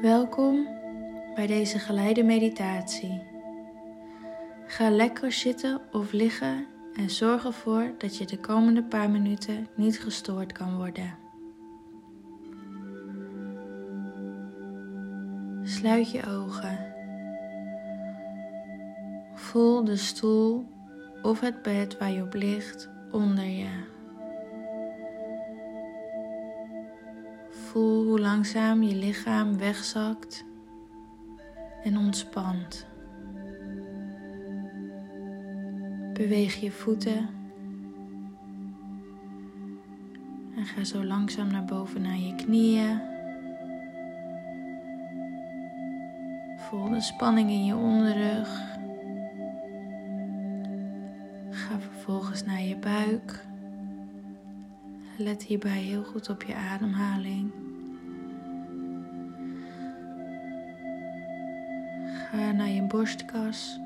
[0.00, 0.68] Welkom
[1.34, 3.22] bij deze geleide meditatie.
[4.66, 10.00] Ga lekker zitten of liggen en zorg ervoor dat je de komende paar minuten niet
[10.00, 11.18] gestoord kan worden.
[15.62, 16.94] Sluit je ogen.
[19.34, 20.66] Voel de stoel
[21.22, 23.95] of het bed waar je op ligt onder je.
[27.76, 30.44] Voel hoe langzaam je lichaam wegzakt
[31.82, 32.86] en ontspant.
[36.12, 37.28] Beweeg je voeten
[40.56, 43.00] en ga zo langzaam naar boven naar je knieën.
[46.56, 48.48] Voel de spanning in je onderrug.
[51.50, 53.46] Ga vervolgens naar je buik.
[55.18, 57.65] Let hierbij heel goed op je ademhaling.
[62.36, 63.80] Ga naar je borstkas.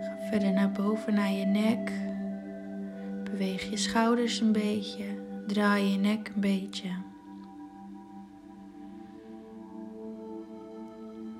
[0.00, 1.92] Ga verder naar boven naar je nek.
[3.30, 5.04] Beweeg je schouders een beetje.
[5.46, 6.88] Draai je nek een beetje.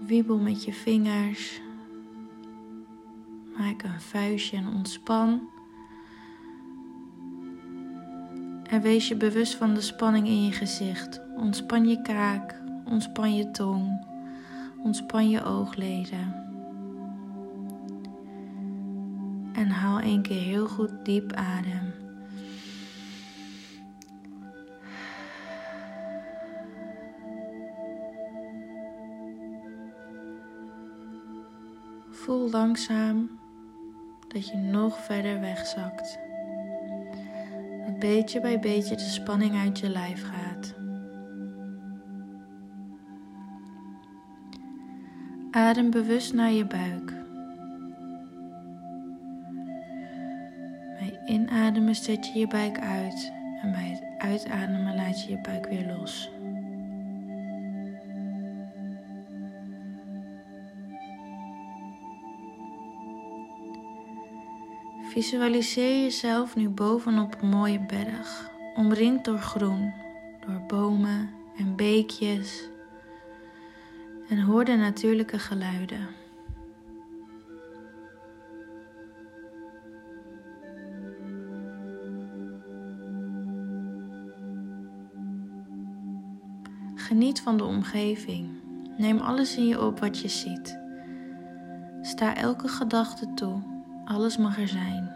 [0.06, 1.61] Wiebel met je vingers.
[3.56, 5.48] Maak een vuistje en ontspan.
[8.71, 11.21] En wees je bewust van de spanning in je gezicht.
[11.37, 14.07] Ontspan je kaak, ontspan je tong,
[14.83, 16.43] ontspan je oogleden.
[19.53, 21.93] En haal één keer heel goed diep adem.
[32.11, 33.31] Voel langzaam
[34.29, 36.23] dat je nog verder wegzakt
[38.09, 40.84] beetje bij beetje de spanning uit je lijf gaat.
[45.55, 47.12] Adem bewust naar je buik.
[50.98, 53.32] Bij inademen zet je je buik uit
[53.62, 56.31] en bij het uitademen laat je je buik weer los.
[65.10, 69.93] Visualiseer jezelf nu bovenop een mooie berg, omringd door groen,
[70.47, 72.72] door bomen en beekjes.
[74.34, 76.09] En hoor de natuurlijke geluiden.
[86.94, 88.50] Geniet van de omgeving.
[88.97, 90.78] Neem alles in je op wat je ziet.
[92.03, 93.62] Sta elke gedachte toe
[94.05, 95.13] alles mag er zijn.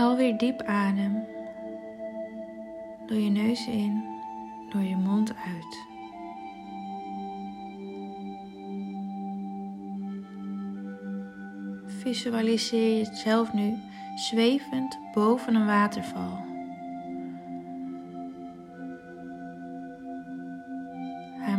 [0.00, 1.26] Haal weer diep adem.
[3.06, 4.04] Door je neus in,
[4.70, 5.86] door je mond uit.
[11.86, 13.78] Visualiseer jezelf nu
[14.14, 16.48] zwevend boven een waterval.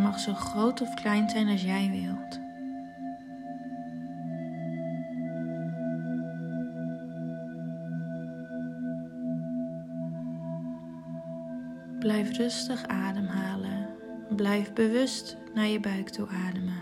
[0.02, 2.41] mag zo groot of klein zijn als jij wilt.
[12.38, 13.88] Rustig ademhalen.
[14.36, 16.80] Blijf bewust naar je buik toe ademen.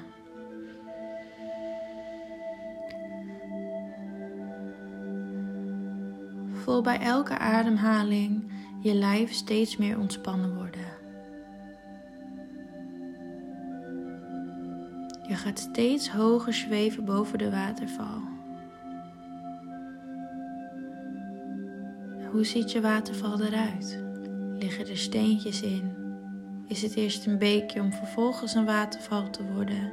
[6.53, 8.51] Voel bij elke ademhaling
[8.81, 10.97] je lijf steeds meer ontspannen worden.
[15.27, 18.21] Je gaat steeds hoger zweven boven de waterval.
[22.31, 24.08] Hoe ziet je waterval eruit?
[24.59, 25.95] Liggen er steentjes in?
[26.67, 29.91] Is het eerst een beekje om vervolgens een waterval te worden?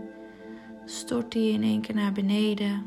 [0.85, 2.83] Stort die in één keer naar beneden?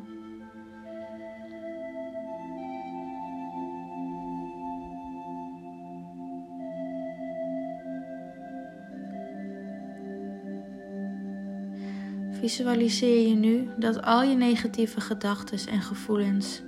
[12.32, 16.62] Visualiseer je nu dat al je negatieve gedachten en gevoelens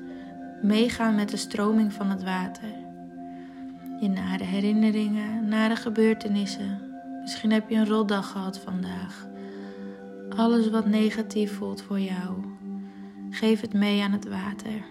[0.61, 2.80] meegaan met de stroming van het water.
[4.01, 6.91] Je nare herinneringen, nare gebeurtenissen.
[7.21, 9.27] Misschien heb je een rotdag gehad vandaag.
[10.29, 12.43] Alles wat negatief voelt voor jou,
[13.29, 14.85] geef het mee aan het water.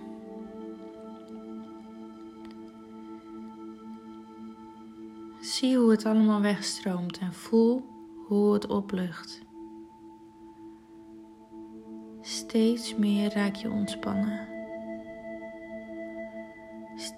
[5.40, 7.84] Zie hoe het allemaal wegstroomt en voel
[8.26, 9.42] hoe het oplucht.
[12.20, 14.49] Steeds meer raak je ontspannen.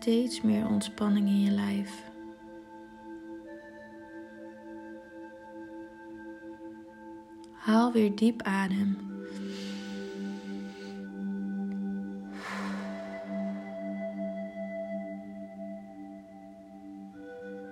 [0.02, 2.10] Steeds meer ontspanning in je lijf.
[7.52, 8.96] Haal weer diep adem.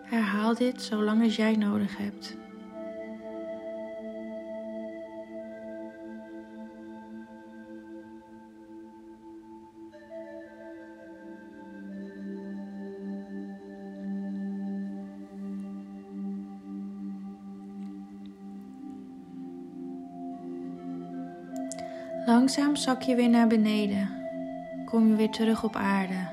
[0.03, 2.37] Herhaal dit zolang als jij nodig hebt.
[22.31, 24.09] Langzaam zak je weer naar beneden.
[24.85, 26.29] Kom je weer terug op aarde.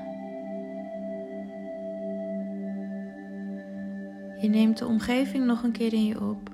[4.40, 6.50] Je neemt de omgeving nog een keer in je op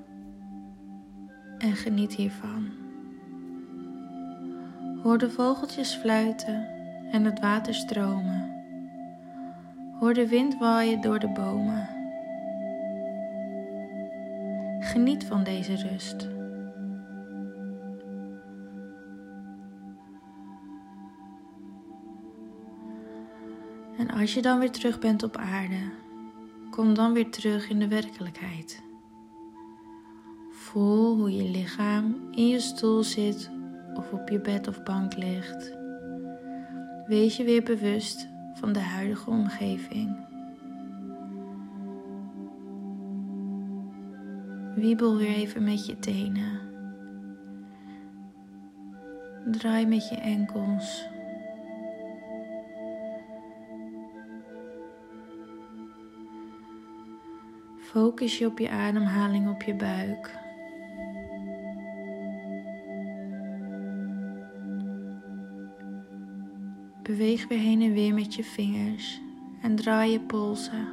[1.59, 2.69] en geniet hiervan.
[5.03, 6.67] Hoor de vogeltjes fluiten
[7.11, 8.51] en het water stromen.
[10.01, 11.89] Hoor de wind waaien door de bomen.
[14.81, 16.34] Geniet van deze rust.
[23.99, 25.91] En als je dan weer terug bent op aarde,
[26.71, 28.83] kom dan weer terug in de werkelijkheid.
[30.51, 33.51] Voel hoe je lichaam in je stoel zit
[33.95, 35.73] of op je bed of bank ligt.
[37.07, 40.17] Wees je weer bewust van de huidige omgeving.
[44.75, 46.61] Wiebel weer even met je tenen.
[49.51, 51.14] Draai met je enkels.
[57.95, 60.39] Focus je op je ademhaling op je buik.
[67.03, 69.21] Beweeg weer heen en weer met je vingers
[69.63, 70.89] en draai je polsen.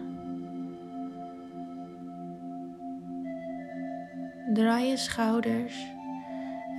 [4.54, 5.86] Draai je schouders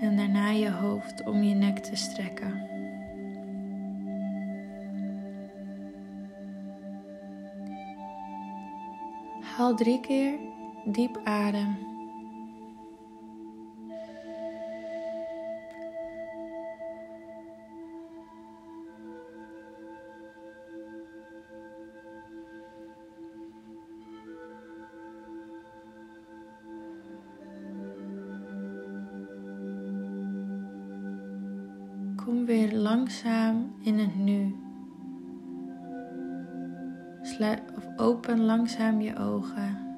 [0.00, 2.71] en daarna je hoofd om je nek te strekken.
[9.62, 10.38] Haal drie keer
[10.84, 11.76] diep adem.
[32.16, 34.61] Kom weer langzaam in het nu.
[37.50, 39.96] Of open langzaam je ogen.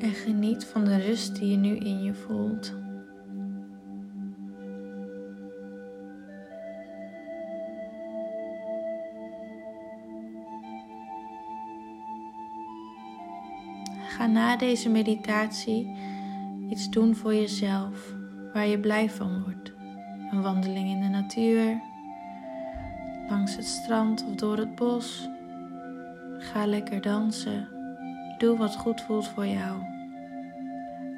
[0.00, 2.74] En geniet van de rust die je nu in je voelt.
[14.08, 15.96] Ga na deze meditatie
[16.68, 18.14] iets doen voor jezelf
[18.52, 19.72] waar je blij van wordt.
[20.30, 21.80] Een wandeling in de natuur,
[23.28, 25.28] langs het strand of door het bos.
[26.38, 27.68] Ga lekker dansen.
[28.38, 29.82] Doe wat goed voelt voor jou.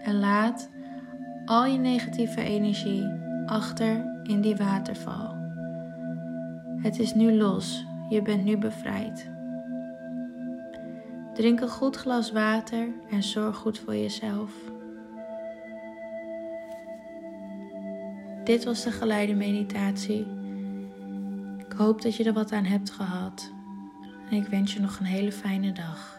[0.03, 0.71] En laat
[1.45, 3.07] al je negatieve energie
[3.47, 5.37] achter in die waterval.
[6.83, 7.87] Het is nu los.
[8.09, 9.31] Je bent nu bevrijd.
[11.35, 14.51] Drink een goed glas water en zorg goed voor jezelf.
[18.45, 20.38] Dit was de geleide meditatie.
[21.79, 23.53] Hoop dat je er wat aan hebt gehad.
[24.31, 26.18] En ik wens je nog een hele fijne dag.